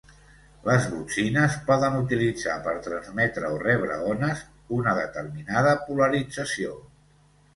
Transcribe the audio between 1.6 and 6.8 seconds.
poden utilitzar per transmetre o rebre ones una determinada polarització.